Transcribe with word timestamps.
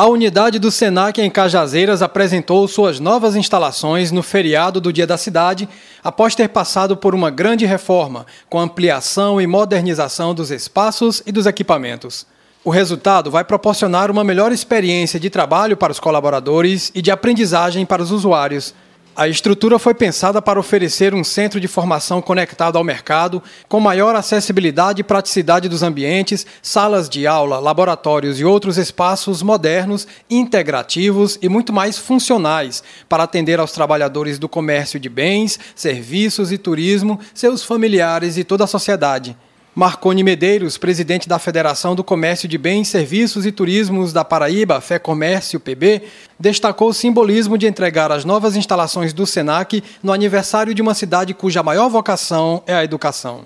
A 0.00 0.06
unidade 0.06 0.58
do 0.58 0.70
Senac 0.70 1.20
em 1.20 1.28
Cajazeiras 1.28 2.00
apresentou 2.00 2.66
suas 2.66 2.98
novas 2.98 3.36
instalações 3.36 4.10
no 4.10 4.22
feriado 4.22 4.80
do 4.80 4.90
Dia 4.90 5.06
da 5.06 5.18
Cidade, 5.18 5.68
após 6.02 6.34
ter 6.34 6.48
passado 6.48 6.96
por 6.96 7.14
uma 7.14 7.28
grande 7.28 7.66
reforma, 7.66 8.24
com 8.48 8.58
ampliação 8.58 9.38
e 9.38 9.46
modernização 9.46 10.34
dos 10.34 10.50
espaços 10.50 11.22
e 11.26 11.30
dos 11.30 11.44
equipamentos. 11.44 12.26
O 12.64 12.70
resultado 12.70 13.30
vai 13.30 13.44
proporcionar 13.44 14.10
uma 14.10 14.24
melhor 14.24 14.52
experiência 14.52 15.20
de 15.20 15.28
trabalho 15.28 15.76
para 15.76 15.92
os 15.92 16.00
colaboradores 16.00 16.90
e 16.94 17.02
de 17.02 17.10
aprendizagem 17.10 17.84
para 17.84 18.02
os 18.02 18.10
usuários. 18.10 18.72
A 19.20 19.28
estrutura 19.28 19.78
foi 19.78 19.92
pensada 19.92 20.40
para 20.40 20.58
oferecer 20.58 21.12
um 21.12 21.22
centro 21.22 21.60
de 21.60 21.68
formação 21.68 22.22
conectado 22.22 22.78
ao 22.78 22.82
mercado, 22.82 23.42
com 23.68 23.78
maior 23.78 24.16
acessibilidade 24.16 25.02
e 25.02 25.04
praticidade 25.04 25.68
dos 25.68 25.82
ambientes, 25.82 26.46
salas 26.62 27.06
de 27.06 27.26
aula, 27.26 27.58
laboratórios 27.58 28.40
e 28.40 28.46
outros 28.46 28.78
espaços 28.78 29.42
modernos, 29.42 30.08
integrativos 30.30 31.38
e 31.42 31.50
muito 31.50 31.70
mais 31.70 31.98
funcionais 31.98 32.82
para 33.10 33.24
atender 33.24 33.60
aos 33.60 33.72
trabalhadores 33.72 34.38
do 34.38 34.48
comércio 34.48 34.98
de 34.98 35.10
bens, 35.10 35.60
serviços 35.74 36.50
e 36.50 36.56
turismo, 36.56 37.20
seus 37.34 37.62
familiares 37.62 38.38
e 38.38 38.42
toda 38.42 38.64
a 38.64 38.66
sociedade. 38.66 39.36
Marconi 39.74 40.24
Medeiros, 40.24 40.76
presidente 40.76 41.28
da 41.28 41.38
Federação 41.38 41.94
do 41.94 42.02
Comércio 42.02 42.48
de 42.48 42.58
Bens, 42.58 42.88
Serviços 42.88 43.46
e 43.46 43.52
Turismos 43.52 44.12
da 44.12 44.24
Paraíba, 44.24 44.80
Fé 44.80 44.98
Comércio 44.98 45.60
PB, 45.60 46.02
destacou 46.38 46.88
o 46.88 46.94
simbolismo 46.94 47.56
de 47.56 47.68
entregar 47.68 48.10
as 48.10 48.24
novas 48.24 48.56
instalações 48.56 49.12
do 49.12 49.24
SENAC 49.24 49.82
no 50.02 50.12
aniversário 50.12 50.74
de 50.74 50.82
uma 50.82 50.92
cidade 50.92 51.32
cuja 51.34 51.62
maior 51.62 51.88
vocação 51.88 52.64
é 52.66 52.74
a 52.74 52.82
educação. 52.82 53.44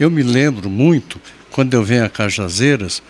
Eu 0.00 0.10
me 0.10 0.22
lembro 0.22 0.70
muito, 0.70 1.20
quando 1.50 1.74
eu 1.74 1.84
venho 1.84 2.06
a 2.06 2.08
Cajazeiras, 2.08 3.02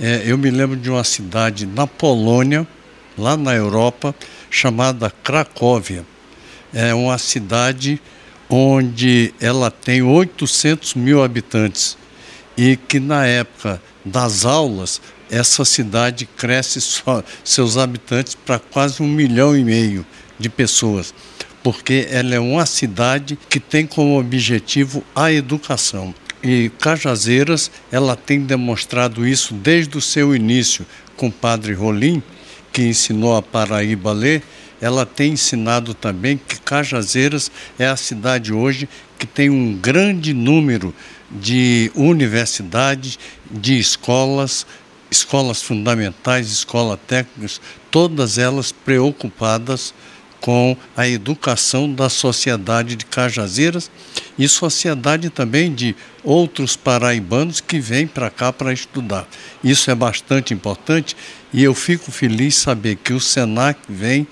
é, 0.00 0.22
eu 0.24 0.38
me 0.38 0.50
lembro 0.50 0.76
de 0.76 0.88
uma 0.88 1.04
cidade 1.04 1.66
na 1.66 1.86
Polônia, 1.86 2.66
lá 3.18 3.36
na 3.36 3.54
Europa, 3.54 4.14
chamada 4.50 5.12
Cracóvia. 5.22 6.06
É 6.72 6.94
uma 6.94 7.18
cidade 7.18 8.00
onde 8.48 9.34
ela 9.38 9.70
tem 9.70 10.00
800 10.00 10.94
mil 10.94 11.22
habitantes 11.22 11.98
e 12.58 12.76
que 12.76 12.98
na 12.98 13.24
época 13.24 13.80
das 14.04 14.44
aulas 14.44 15.00
essa 15.30 15.64
cidade 15.64 16.26
cresce 16.26 16.80
só 16.80 17.22
seus 17.44 17.76
habitantes 17.76 18.34
para 18.34 18.58
quase 18.58 19.00
um 19.00 19.06
milhão 19.06 19.56
e 19.56 19.62
meio 19.62 20.04
de 20.38 20.48
pessoas, 20.48 21.14
porque 21.62 22.08
ela 22.10 22.34
é 22.34 22.40
uma 22.40 22.66
cidade 22.66 23.38
que 23.48 23.60
tem 23.60 23.86
como 23.86 24.18
objetivo 24.18 25.04
a 25.14 25.30
educação. 25.30 26.12
E 26.42 26.70
Cajazeiras, 26.80 27.70
ela 27.92 28.16
tem 28.16 28.40
demonstrado 28.40 29.26
isso 29.26 29.54
desde 29.54 29.96
o 29.96 30.00
seu 30.00 30.34
início 30.34 30.84
com 31.16 31.28
o 31.28 31.32
padre 31.32 31.74
Rolim, 31.74 32.22
que 32.72 32.82
ensinou 32.82 33.36
a 33.36 33.42
Paraíba 33.42 34.10
a 34.10 34.14
ler, 34.14 34.42
ela 34.80 35.04
tem 35.04 35.32
ensinado 35.32 35.94
também 35.94 36.36
que 36.38 36.60
Cajazeiras 36.60 37.50
é 37.78 37.86
a 37.86 37.96
cidade 37.96 38.52
hoje 38.52 38.88
que 39.18 39.26
tem 39.26 39.50
um 39.50 39.74
grande 39.74 40.32
número 40.32 40.94
de 41.30 41.90
universidades, 41.94 43.18
de 43.50 43.78
escolas, 43.78 44.66
escolas 45.10 45.60
fundamentais, 45.60 46.50
escolas 46.50 46.98
técnicas, 47.06 47.60
todas 47.90 48.38
elas 48.38 48.72
preocupadas 48.72 49.92
com 50.40 50.76
a 50.96 51.08
educação 51.08 51.92
da 51.92 52.08
sociedade 52.08 52.94
de 52.94 53.04
Cajazeiras 53.04 53.90
e 54.38 54.48
sociedade 54.48 55.30
também 55.30 55.74
de 55.74 55.96
outros 56.22 56.76
paraibanos 56.76 57.60
que 57.60 57.80
vêm 57.80 58.06
para 58.06 58.30
cá 58.30 58.52
para 58.52 58.72
estudar. 58.72 59.26
Isso 59.62 59.90
é 59.90 59.94
bastante 59.94 60.54
importante 60.54 61.16
e 61.52 61.64
eu 61.64 61.74
fico 61.74 62.12
feliz 62.12 62.54
saber 62.54 62.96
que 62.96 63.12
o 63.12 63.20
SENAC 63.20 63.80
vem 63.88 64.26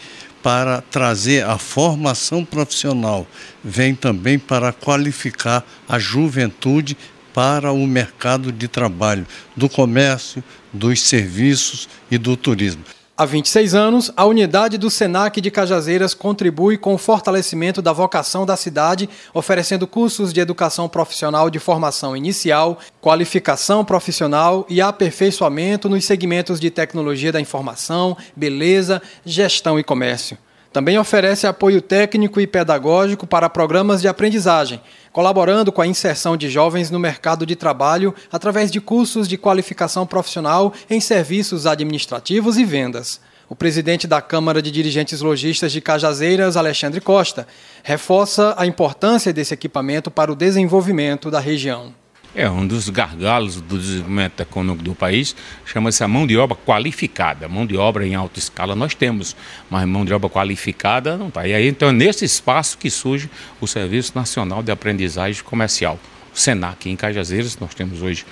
para 0.47 0.81
trazer 0.81 1.45
a 1.45 1.59
formação 1.59 2.45
profissional, 2.45 3.27
vem 3.65 3.97
também 3.97 4.39
para 4.39 4.73
qualificar 4.73 5.67
a 5.89 5.99
juventude 5.99 6.97
para 7.35 7.73
o 7.73 7.85
mercado 7.85 8.53
de 8.53 8.69
trabalho, 8.69 9.27
do 9.57 9.69
comércio, 9.69 10.45
dos 10.73 11.03
serviços 11.03 11.89
e 12.09 12.17
do 12.17 12.37
turismo. 12.37 12.85
Há 13.19 13.25
26 13.25 13.75
anos, 13.75 14.13
a 14.15 14.27
unidade 14.27 14.77
do 14.77 14.91
SENAC 14.91 15.41
de 15.41 15.51
Cajazeiras 15.51 16.13
contribui 16.13 16.77
com 16.77 16.93
o 16.93 16.99
fortalecimento 16.99 17.81
da 17.81 17.91
vocação 17.91 18.45
da 18.45 18.59
cidade, 18.59 19.09
oferecendo 19.33 19.87
cursos 19.87 20.35
de 20.35 20.41
educação 20.41 20.87
profissional 20.87 21.49
de 21.49 21.59
formação 21.59 22.15
inicial, 22.15 22.79
qualificação 23.01 23.87
profissional 23.87 24.67
e 24.69 24.83
aperfeiçoamento 24.83 25.89
nos 25.89 26.05
segmentos 26.05 26.61
de 26.61 26.71
tecnologia 26.71 27.33
da 27.33 27.41
informação, 27.41 28.15
beleza, 28.37 29.01
gestão 29.25 29.81
e 29.81 29.83
comércio. 29.83 30.37
Também 30.77 30.99
oferece 30.99 31.47
apoio 31.47 31.81
técnico 31.81 32.39
e 32.39 32.47
pedagógico 32.47 33.27
para 33.27 33.49
programas 33.49 34.03
de 34.03 34.09
aprendizagem, 34.09 34.79
colaborando 35.11 35.73
com 35.73 35.81
a 35.81 35.87
inserção 35.87 36.37
de 36.37 36.51
jovens 36.51 36.91
no 36.91 36.99
mercado 36.99 37.47
de 37.47 37.57
trabalho 37.57 38.15
através 38.31 38.71
de 38.71 38.79
cursos 38.79 39.27
de 39.27 39.39
qualificação 39.39 40.07
profissional 40.07 40.75
em 40.91 41.01
serviços 41.01 41.65
administrativos 41.65 42.59
e 42.59 42.65
vendas. 42.67 43.23
O 43.49 43.57
presidente 43.57 44.07
da 44.07 44.21
Câmara 44.21 44.61
de 44.61 44.71
Dirigentes 44.71 45.23
Logistas 45.23 45.73
de 45.73 45.81
Cajazeiras, 45.81 46.59
Alexandre 46.59 47.01
Costa, 47.01 47.49
reforça 47.83 48.55
a 48.59 48.67
importância 48.67 49.33
desse 49.33 49.55
equipamento 49.55 50.11
para 50.11 50.31
o 50.31 50.37
desenvolvimento 50.37 51.31
da 51.31 51.41
região. 51.41 51.95
É 52.39 52.51
um 52.51 52.67
dos 52.67 52.91
gargalos 52.91 53.63
do 53.63 53.79
desenvolvimento 53.79 54.41
econômico 54.43 54.85
do 54.85 54.95
país, 54.95 55.35
chama-se 55.65 56.05
a 56.05 56.09
mão 56.09 56.27
de 56.27 56.37
obra 56.37 56.55
qualificada. 56.55 57.49
Mão 57.49 57.65
de 57.65 57.79
obra 57.79 58.07
em 58.07 58.15
alta 58.15 58.39
escala 58.39 58.77
nós 58.77 58.95
temos, 58.95 59.35
mas 59.71 59.89
mão 59.89 60.05
de 60.05 60.13
obra 60.13 60.29
qualificada 60.29 61.17
não 61.17 61.29
está. 61.29 61.49
E 61.49 61.55
aí, 61.55 61.67
então, 61.67 61.89
é 61.89 61.93
nesse 61.93 62.27
espaço 62.27 62.77
que 62.77 62.91
surge 62.91 63.31
o 63.59 63.67
Serviço 63.67 64.13
Nacional 64.15 64.63
de 64.63 64.71
Aprendizagem 64.71 65.43
Comercial, 65.43 65.99
o 66.37 66.39
SENAC, 66.39 66.91
em 66.91 66.97
Cajazeiras, 66.97 67.59
nós 67.59 67.75
temos 67.75 68.03
hoje 68.03 68.27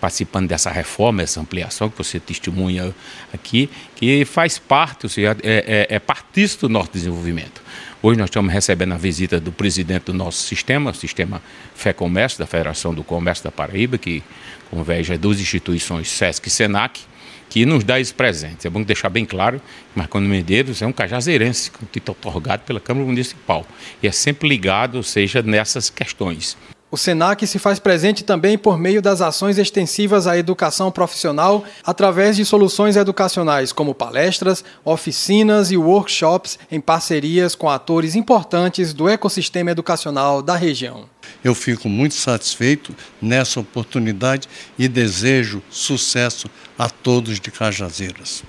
participando 0.00 0.48
dessa 0.48 0.70
reforma, 0.70 1.20
essa 1.20 1.40
ampliação 1.40 1.90
que 1.90 1.98
você 1.98 2.18
testemunha 2.18 2.94
aqui, 3.34 3.68
que 3.94 4.24
faz 4.24 4.58
parte, 4.58 5.04
ou 5.04 5.10
seja, 5.10 5.36
é, 5.42 5.86
é, 5.90 5.96
é 5.96 5.98
partista 5.98 6.66
do 6.66 6.72
nosso 6.72 6.90
desenvolvimento. 6.90 7.60
Hoje 8.02 8.18
nós 8.18 8.30
estamos 8.30 8.50
recebendo 8.50 8.94
a 8.94 8.96
visita 8.96 9.38
do 9.38 9.52
presidente 9.52 10.04
do 10.04 10.14
nosso 10.14 10.42
sistema, 10.42 10.90
o 10.90 10.94
sistema 10.94 11.42
Fé 11.74 11.92
Comércio, 11.92 12.38
da 12.38 12.46
Federação 12.46 12.94
do 12.94 13.04
Comércio 13.04 13.44
da 13.44 13.50
Paraíba, 13.50 13.98
que 13.98 14.22
converge 14.70 15.18
duas 15.18 15.38
instituições, 15.38 16.08
SESC 16.08 16.48
e 16.48 16.50
SENAC, 16.50 17.00
que 17.50 17.66
nos 17.66 17.84
dá 17.84 18.00
esse 18.00 18.14
presente. 18.14 18.66
É 18.66 18.70
bom 18.70 18.82
deixar 18.82 19.10
bem 19.10 19.26
claro 19.26 19.60
que 19.92 19.98
Marconi 19.98 20.26
Medeiros 20.26 20.80
é 20.80 20.86
um 20.86 20.92
cajazeirense, 20.92 21.70
com 21.70 21.84
título 21.84 22.16
otorgado 22.18 22.62
pela 22.62 22.80
Câmara 22.80 23.04
Municipal. 23.04 23.66
E 24.02 24.08
é 24.08 24.12
sempre 24.12 24.48
ligado, 24.48 24.94
ou 24.94 25.02
seja, 25.02 25.42
nessas 25.42 25.90
questões. 25.90 26.56
O 26.92 26.96
SENAC 26.96 27.46
se 27.46 27.60
faz 27.60 27.78
presente 27.78 28.24
também 28.24 28.58
por 28.58 28.76
meio 28.76 29.00
das 29.00 29.20
ações 29.20 29.58
extensivas 29.58 30.26
à 30.26 30.36
educação 30.36 30.90
profissional 30.90 31.64
através 31.84 32.34
de 32.34 32.44
soluções 32.44 32.96
educacionais 32.96 33.72
como 33.72 33.94
palestras, 33.94 34.64
oficinas 34.84 35.70
e 35.70 35.76
workshops 35.76 36.58
em 36.68 36.80
parcerias 36.80 37.54
com 37.54 37.68
atores 37.68 38.16
importantes 38.16 38.92
do 38.92 39.08
ecossistema 39.08 39.70
educacional 39.70 40.42
da 40.42 40.56
região. 40.56 41.04
Eu 41.44 41.54
fico 41.54 41.88
muito 41.88 42.14
satisfeito 42.14 42.92
nessa 43.22 43.60
oportunidade 43.60 44.48
e 44.76 44.88
desejo 44.88 45.62
sucesso 45.70 46.50
a 46.76 46.90
todos 46.90 47.38
de 47.38 47.52
Cajazeiras. 47.52 48.42